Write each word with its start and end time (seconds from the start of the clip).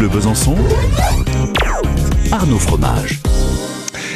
Bleu 0.00 0.08
Besançon, 0.08 0.56
Arnaud 2.32 2.58
Fromage. 2.58 3.20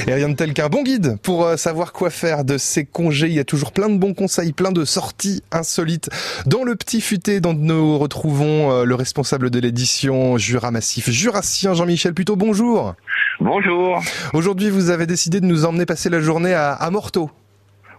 Et 0.07 0.15
rien 0.15 0.31
de 0.31 0.35
tel 0.35 0.55
qu'un 0.55 0.71
bon 0.71 0.83
guide 0.83 1.19
pour 1.23 1.45
euh, 1.45 1.59
savoir 1.59 1.93
quoi 1.93 2.09
faire 2.09 2.47
de 2.47 2.57
ses 2.57 2.87
congés. 2.87 3.27
Il 3.27 3.35
y 3.35 3.39
a 3.39 3.45
toujours 3.45 3.71
plein 3.71 3.91
de 3.91 3.99
bons 3.99 4.15
conseils, 4.15 4.55
plein 4.55 4.73
de 4.73 4.87
sorties 4.87 5.43
insolites. 5.53 6.09
Dans 6.47 6.65
le 6.65 6.75
petit 6.75 7.03
futé 7.03 7.43
dont 7.43 7.53
nous 7.53 7.99
retrouvons 7.99 8.73
euh, 8.73 8.85
le 8.85 8.95
responsable 8.95 9.51
de 9.51 9.59
l'édition 9.59 10.39
Jura 10.39 10.71
Massif, 10.71 11.11
Jurassien 11.11 11.75
Jean-Michel 11.75 12.15
Plutôt, 12.15 12.37
bonjour. 12.37 12.95
Bonjour. 13.39 14.03
Aujourd'hui, 14.33 14.71
vous 14.71 14.89
avez 14.89 15.05
décidé 15.05 15.43
de 15.43 15.47
nous 15.47 15.67
emmener 15.67 15.85
passer 15.85 16.09
la 16.09 16.21
journée 16.21 16.55
à, 16.55 16.73
à 16.73 16.91
Morteau. 16.91 17.31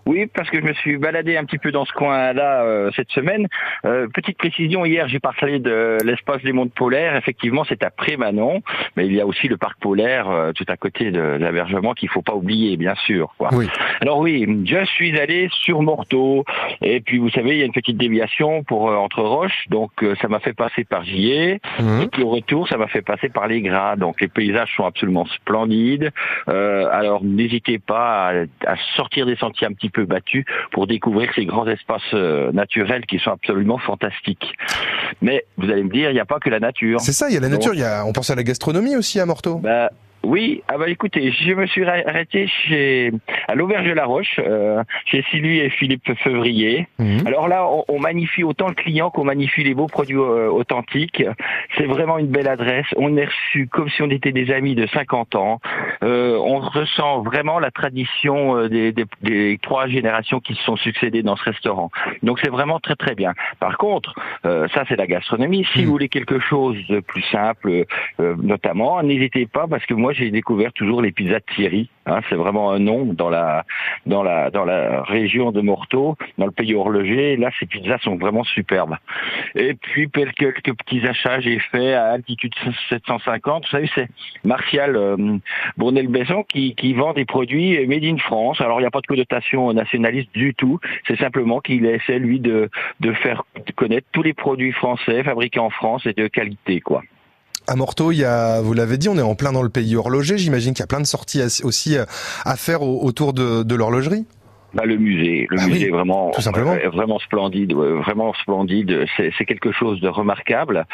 Oui, 0.07 0.27
parce 0.27 0.49
que 0.51 0.59
je 0.59 0.65
me 0.65 0.73
suis 0.73 0.97
baladé 0.97 1.35
un 1.35 1.45
petit 1.45 1.57
peu 1.57 1.71
dans 1.71 1.83
ce 1.83 1.93
coin-là 1.93 2.63
euh, 2.63 2.91
cette 2.95 3.09
semaine. 3.09 3.47
Euh, 3.85 4.07
petite 4.13 4.37
précision, 4.37 4.85
hier 4.85 5.07
j'ai 5.07 5.19
parlé 5.19 5.57
de 5.57 5.97
l'espace 6.05 6.43
des 6.43 6.51
mondes 6.51 6.71
polaires. 6.71 7.15
Effectivement, 7.15 7.65
c'est 7.67 7.83
à 7.83 7.89
Prémanon, 7.89 8.61
mais 8.95 9.07
il 9.07 9.13
y 9.15 9.21
a 9.21 9.25
aussi 9.25 9.47
le 9.47 9.57
parc 9.57 9.79
polaire 9.79 10.29
euh, 10.29 10.51
tout 10.53 10.65
à 10.67 10.77
côté 10.77 11.09
de, 11.09 11.37
l'hébergement 11.39 11.93
qu'il 11.93 12.09
faut 12.09 12.21
pas 12.21 12.35
oublier, 12.35 12.77
bien 12.77 12.93
sûr. 13.05 13.33
Quoi. 13.39 13.49
Oui. 13.53 13.67
Alors 14.01 14.19
oui, 14.19 14.45
je 14.65 14.85
suis 14.85 15.19
allé 15.19 15.49
sur 15.51 15.81
Morteau, 15.81 16.45
et 16.81 17.01
puis 17.01 17.17
vous 17.17 17.29
savez, 17.31 17.53
il 17.53 17.57
y 17.57 17.61
a 17.63 17.65
une 17.65 17.73
petite 17.73 17.97
déviation 17.97 18.63
pour 18.63 18.85
entre 18.85 19.23
roches, 19.23 19.65
donc 19.69 19.91
ça 20.21 20.27
m'a 20.27 20.39
fait 20.39 20.53
passer 20.53 20.83
par 20.83 21.03
Gier, 21.03 21.59
Mhm. 21.79 22.03
et 22.03 22.07
puis 22.07 22.23
au 22.23 22.29
retour, 22.29 22.67
ça 22.67 22.77
m'a 22.77 22.87
fait 22.87 23.01
passer 23.01 23.29
par 23.29 23.47
les 23.47 23.61
Gras. 23.61 23.95
Donc 23.95 24.21
les 24.21 24.27
paysages 24.27 24.73
sont 24.75 24.85
absolument 24.85 25.25
splendides. 25.25 26.11
alors 26.47 27.23
n'hésitez 27.23 27.79
pas 27.79 28.29
à, 28.29 28.71
à 28.71 28.75
sortir 28.95 29.25
des 29.25 29.35
sentiers 29.35 29.67
un 29.67 29.73
petit 29.73 29.89
peu 29.89 29.94
battus 30.03 30.45
pour 30.71 30.87
découvrir 30.87 31.31
ces 31.35 31.45
grands 31.45 31.67
espaces 31.67 32.01
euh, 32.13 32.51
naturels 32.51 33.05
qui 33.05 33.19
sont 33.19 33.31
absolument 33.31 33.77
fantastiques. 33.77 34.53
Mais 35.21 35.45
vous 35.57 35.69
allez 35.69 35.83
me 35.83 35.89
dire, 35.89 36.09
il 36.09 36.13
n'y 36.13 36.19
a 36.19 36.25
pas 36.25 36.39
que 36.39 36.49
la 36.49 36.59
nature. 36.59 36.99
C'est 37.01 37.13
ça, 37.13 37.29
il 37.29 37.33
y 37.33 37.37
a 37.37 37.39
la 37.39 37.49
nature, 37.49 37.73
il 37.73 37.79
y 37.79 37.83
a, 37.83 38.05
on 38.05 38.13
pense 38.13 38.29
à 38.29 38.35
la 38.35 38.43
gastronomie 38.43 38.95
aussi 38.95 39.19
à 39.19 39.25
Morteau. 39.25 39.59
Bah, 39.59 39.89
oui, 40.25 40.63
ah 40.67 40.79
bah 40.79 40.89
écoutez, 40.89 41.31
je 41.31 41.53
me 41.53 41.67
suis 41.67 41.85
arrêté 41.85 42.47
chez 42.47 43.11
à 43.47 43.53
l'auberge 43.53 43.85
de 43.85 43.93
la 43.93 44.05
Roche, 44.05 44.39
euh, 44.39 44.83
chez 45.05 45.23
Sylvie 45.29 45.59
et 45.59 45.69
Philippe 45.69 46.11
Fevrier. 46.23 46.87
Mhm. 46.97 47.27
Alors 47.27 47.47
là, 47.47 47.67
on, 47.67 47.85
on 47.87 47.99
magnifie 47.99 48.43
autant 48.43 48.67
le 48.67 48.73
client 48.73 49.11
qu'on 49.11 49.23
magnifie 49.23 49.63
les 49.63 49.75
beaux 49.75 49.85
produits 49.85 50.17
euh, 50.17 50.49
authentiques. 50.49 51.23
C'est 51.77 51.85
vraiment 51.85 52.17
une 52.17 52.27
belle 52.27 52.47
adresse. 52.47 52.87
On 52.95 53.15
est 53.17 53.25
reçu 53.25 53.67
comme 53.67 53.87
si 53.89 54.01
on 54.01 54.09
était 54.09 54.31
des 54.31 54.51
amis 54.51 54.73
de 54.73 54.87
50 54.87 55.35
ans. 55.35 55.59
Euh, 56.03 56.37
on 56.37 56.59
ressent 56.59 57.21
vraiment 57.21 57.59
la 57.59 57.71
tradition 57.71 58.57
euh, 58.57 58.69
des, 58.69 58.91
des- 58.91 59.05
des 59.21 59.57
trois 59.61 59.87
générations 59.87 60.39
qui 60.39 60.53
se 60.55 60.63
sont 60.63 60.75
succédées 60.75 61.23
dans 61.23 61.35
ce 61.35 61.43
restaurant. 61.43 61.89
Donc 62.23 62.39
c'est 62.43 62.49
vraiment 62.49 62.79
très 62.79 62.95
très 62.95 63.15
bien. 63.15 63.33
Par 63.59 63.77
contre, 63.77 64.13
euh, 64.45 64.67
ça 64.73 64.83
c'est 64.87 64.95
la 64.95 65.07
gastronomie. 65.07 65.65
Si 65.73 65.79
Mhm. 65.79 65.85
vous 65.85 65.91
voulez 65.91 66.09
quelque 66.09 66.39
chose 66.39 66.75
de 66.89 66.99
plus 66.99 67.23
simple, 67.31 67.85
euh, 68.19 68.35
notamment, 68.41 69.01
n'hésitez 69.03 69.45
pas 69.45 69.67
parce 69.67 69.85
que 69.85 69.93
moi 69.93 70.13
j'ai 70.13 70.31
découvert 70.31 70.73
toujours 70.73 71.01
les 71.01 71.11
pizzas 71.11 71.39
de 71.39 71.45
Thierry. 71.55 71.89
Hein, 72.07 72.19
c'est 72.29 72.35
vraiment 72.35 72.71
un 72.71 72.79
nom 72.79 73.05
dans 73.05 73.29
la 73.29 73.65
dans 74.05 74.21
la 74.21 74.51
dans 74.51 74.63
la 74.63 75.01
région 75.03 75.51
de 75.51 75.61
Morteau, 75.61 76.15
dans 76.37 76.45
le 76.45 76.51
pays 76.51 76.75
horloger. 76.75 77.35
Là, 77.37 77.49
ces 77.59 77.65
pizzas 77.65 77.97
sont 77.99 78.15
vraiment 78.15 78.43
superbes. 78.43 78.95
Et 79.55 79.73
puis 79.73 80.09
quelques, 80.11 80.75
petits 80.75 81.05
achats 81.07 81.39
j'ai 81.39 81.59
fait 81.59 81.93
à 81.93 82.11
altitude 82.11 82.53
750. 82.89 83.63
Vous 83.65 83.69
savez, 83.69 83.89
c'est 83.95 84.07
Martial 84.43 84.95
euh, 84.95 85.37
Bournel-Besson 85.77 86.43
qui, 86.43 86.75
qui 86.75 86.93
vend 86.93 87.13
des 87.13 87.25
produits 87.25 87.85
made 87.87 88.03
in 88.03 88.17
France. 88.17 88.61
Alors 88.61 88.79
il 88.79 88.83
n'y 88.83 88.87
a 88.87 88.91
pas 88.91 89.01
de 89.01 89.07
connotation 89.07 89.73
nationaliste 89.73 90.31
du 90.33 90.53
tout. 90.53 90.79
C'est 91.07 91.17
simplement 91.17 91.59
qu'il 91.59 91.85
essaie 91.85 92.19
lui 92.19 92.39
de 92.39 92.69
de 92.99 93.13
faire 93.13 93.43
connaître 93.75 94.07
tous 94.11 94.21
les 94.21 94.33
produits 94.33 94.73
français 94.73 95.23
fabriqués 95.23 95.59
en 95.59 95.71
France 95.71 96.05
et 96.05 96.13
de 96.13 96.27
qualité, 96.27 96.81
quoi. 96.81 97.01
À 97.67 97.75
Morteau, 97.75 98.11
il 98.11 98.17
y 98.17 98.25
a, 98.25 98.61
vous 98.61 98.73
l'avez 98.73 98.97
dit, 98.97 99.09
on 99.09 99.17
est 99.17 99.21
en 99.23 99.33
plein 99.35 99.51
dans 99.51 99.63
le 99.63 99.69
pays 99.69 99.95
horloger. 99.95 100.37
J'imagine 100.37 100.73
qu'il 100.73 100.81
y 100.81 100.83
a 100.83 100.87
plein 100.87 100.99
de 101.01 101.05
sorties 101.07 101.41
aussi 101.63 101.97
euh, 101.97 102.05
à 102.45 102.55
faire 102.57 102.83
au- 102.83 103.03
autour 103.03 103.33
de 103.33 103.75
l'horlogerie. 103.75 104.25
Bah, 104.75 104.83
le 104.85 104.97
musée, 104.97 105.47
le 105.49 105.57
Ah 105.59 105.67
musée 105.67 105.85
oui, 105.85 105.87
est 105.87 105.91
vraiment, 105.91 106.31
euh, 106.83 106.89
vraiment 106.89 107.17
splendide, 107.19 107.73
vraiment 107.73 108.33
splendide. 108.33 109.05
C'est 109.17 109.45
quelque 109.45 109.71
chose 109.71 110.01
de 110.01 110.07
remarquable. 110.09 110.85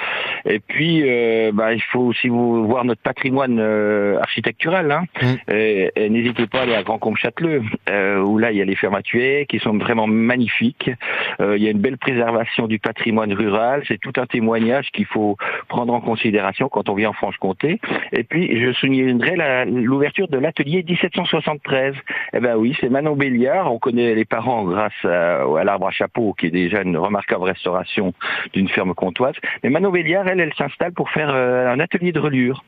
Et 0.45 0.59
puis, 0.59 1.01
euh, 1.03 1.51
bah, 1.51 1.73
il 1.73 1.81
faut 1.81 2.01
aussi 2.01 2.27
vous 2.29 2.65
voir 2.67 2.85
notre 2.85 3.01
patrimoine 3.01 3.57
euh, 3.59 4.19
architectural. 4.19 4.91
Hein. 4.91 5.03
Mm. 5.21 5.51
Et, 5.51 5.91
et 5.95 6.09
n'hésitez 6.09 6.45
pas 6.47 6.59
à 6.59 6.61
aller 6.63 6.75
à 6.75 6.83
Grand 6.83 6.99
Combe 6.99 7.17
Châteleux, 7.17 7.63
euh, 7.89 8.19
où 8.21 8.37
là 8.37 8.51
il 8.51 8.57
y 8.57 8.61
a 8.61 8.65
les 8.65 8.75
fermes 8.75 8.95
à 8.95 9.01
tuer 9.01 9.45
qui 9.49 9.57
sont 9.59 9.75
vraiment 9.77 10.05
magnifiques. 10.07 10.91
Euh, 11.39 11.57
il 11.57 11.63
y 11.63 11.67
a 11.67 11.71
une 11.71 11.79
belle 11.81 11.97
préservation 11.97 12.67
du 12.67 12.77
patrimoine 12.79 13.33
rural. 13.33 13.83
C'est 13.87 13.99
tout 13.99 14.13
un 14.17 14.25
témoignage 14.27 14.91
qu'il 14.91 15.05
faut 15.05 15.37
prendre 15.67 15.93
en 15.93 16.01
considération 16.01 16.69
quand 16.69 16.87
on 16.89 16.93
vient 16.93 17.09
en 17.09 17.13
Franche-Comté. 17.13 17.79
Et 18.11 18.23
puis, 18.23 18.61
je 18.61 18.71
soulignerai 18.73 19.35
la- 19.35 19.65
l'ouverture 19.65 20.27
de 20.27 20.37
l'atelier 20.37 20.83
1773. 20.87 21.95
Eh 22.33 22.39
ben 22.39 22.55
oui, 22.57 22.75
c'est 22.79 22.89
Manon 22.89 23.15
Béliard. 23.15 23.70
On 23.71 23.79
connaît 23.79 24.13
les 24.15 24.25
parents 24.25 24.63
grâce 24.65 25.05
à, 25.05 25.63
l'arbre 25.63 25.87
à 25.87 25.91
chapeau, 25.91 26.33
qui 26.33 26.47
est 26.47 26.51
déjà 26.51 26.81
une 26.81 26.97
remarquable 26.97 27.43
restauration 27.43 28.13
d'une 28.53 28.67
ferme 28.67 28.93
comtoise. 28.93 29.35
Mais 29.63 29.69
Manon 29.69 29.91
Béliard, 29.91 30.27
elle, 30.27 30.41
elle 30.41 30.53
s'installe 30.55 30.91
pour 30.91 31.09
faire 31.09 31.29
euh, 31.33 31.71
un 31.71 31.79
atelier 31.79 32.11
de 32.11 32.19
relure. 32.19 32.63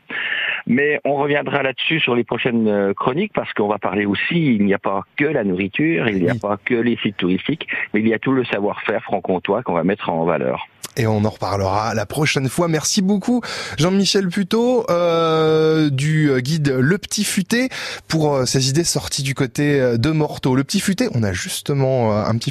Mais 0.66 1.00
on 1.04 1.16
reviendra 1.16 1.62
là-dessus 1.62 2.00
sur 2.00 2.14
les 2.14 2.24
prochaines 2.24 2.68
euh, 2.68 2.94
chroniques 2.94 3.32
parce 3.34 3.52
qu'on 3.52 3.68
va 3.68 3.78
parler 3.78 4.06
aussi, 4.06 4.54
il 4.54 4.64
n'y 4.64 4.74
a 4.74 4.78
pas 4.78 5.02
que 5.16 5.24
la 5.24 5.44
nourriture, 5.44 6.08
il 6.08 6.22
n'y 6.22 6.30
a 6.30 6.34
pas 6.34 6.58
que 6.64 6.74
les 6.74 6.96
sites 6.96 7.16
touristiques, 7.18 7.68
mais 7.92 8.00
il 8.00 8.08
y 8.08 8.14
a 8.14 8.18
tout 8.18 8.32
le 8.32 8.44
savoir-faire 8.44 9.02
franc-comtois 9.02 9.62
qu'on 9.62 9.74
va 9.74 9.84
mettre 9.84 10.08
en 10.08 10.24
valeur. 10.24 10.66
Et 10.96 11.06
on 11.06 11.24
en 11.24 11.30
reparlera 11.30 11.94
la 11.94 12.06
prochaine 12.06 12.48
fois. 12.48 12.68
Merci 12.68 13.02
beaucoup 13.02 13.40
Jean-Michel 13.78 14.28
Puteau 14.28 14.86
euh, 14.90 15.90
du 15.90 16.30
guide 16.40 16.68
Le 16.78 16.98
Petit 16.98 17.24
Futé 17.24 17.68
pour 18.06 18.34
euh, 18.34 18.46
ces 18.46 18.68
idées 18.68 18.84
sorties 18.84 19.24
du 19.24 19.34
côté 19.34 19.80
euh, 19.80 19.96
de 19.96 20.10
Morteau. 20.10 20.54
Le 20.54 20.62
Petit 20.62 20.78
Futé, 20.78 21.08
on 21.12 21.24
a 21.24 21.32
justement 21.32 22.12
euh, 22.12 22.24
un 22.24 22.36
petit 22.36 22.42